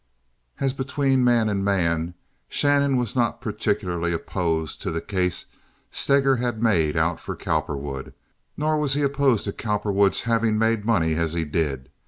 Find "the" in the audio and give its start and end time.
4.89-4.99